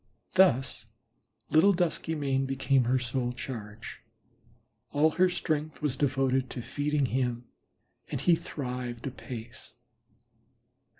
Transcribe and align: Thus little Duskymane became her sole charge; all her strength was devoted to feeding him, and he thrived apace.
Thus 0.33 0.87
little 1.51 1.73
Duskymane 1.75 2.47
became 2.47 2.85
her 2.85 2.97
sole 2.97 3.33
charge; 3.33 3.99
all 4.91 5.11
her 5.11 5.29
strength 5.29 5.83
was 5.83 5.95
devoted 5.95 6.49
to 6.49 6.63
feeding 6.63 7.05
him, 7.05 7.45
and 8.09 8.19
he 8.19 8.33
thrived 8.35 9.05
apace. 9.05 9.75